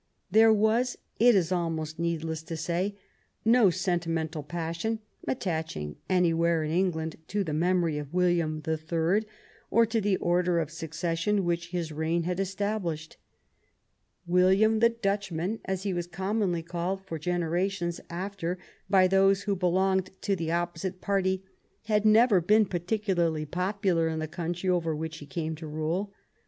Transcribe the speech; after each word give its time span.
There 0.31 0.51
was, 0.51 0.97
it 1.19 1.35
is 1.35 1.51
almost 1.51 1.99
needless 1.99 2.41
to 2.41 2.57
say, 2.57 2.95
no 3.45 3.69
senti 3.69 4.09
mental 4.09 4.41
passion 4.41 4.97
attaching 5.27 5.95
anywhere 6.09 6.63
in 6.63 6.71
England 6.71 7.17
to 7.27 7.43
the 7.43 7.53
memory 7.53 7.99
of 7.99 8.11
William 8.11 8.61
the 8.61 8.77
Third 8.79 9.27
or 9.69 9.85
to 9.85 10.01
the 10.01 10.17
order 10.17 10.57
of 10.57 10.71
suc 10.71 10.95
cession 10.95 11.43
which 11.45 11.67
his 11.69 11.91
reign 11.91 12.23
had 12.23 12.39
established. 12.39 13.17
William 14.25 14.79
the 14.79 14.89
Dutchman, 14.89 15.59
as 15.65 15.83
he 15.83 15.93
was 15.93 16.07
commonly 16.07 16.63
called 16.63 17.05
for 17.05 17.19
generations 17.19 18.01
after 18.09 18.57
by 18.89 19.07
those 19.07 19.43
who 19.43 19.55
belonged 19.55 20.09
to 20.21 20.35
the 20.35 20.51
opposite 20.51 20.99
party, 20.99 21.43
had 21.83 22.05
never 22.05 22.41
been 22.41 22.65
particularly 22.65 23.45
popular 23.45 24.07
in 24.07 24.17
the 24.17 24.27
country 24.27 24.67
over 24.67 24.95
which 24.95 25.19
he 25.19 25.27
came 25.27 25.53
to 25.57 25.67
rule. 25.67 26.11